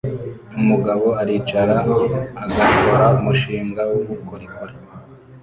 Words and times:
Umugabo 0.59 1.07
aricara 1.21 1.75
agakora 2.43 3.05
umushinga 3.17 3.81
wubukorikori 3.91 4.47